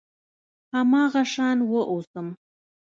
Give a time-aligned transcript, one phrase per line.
[0.73, 2.27] هماغه شان واوسم.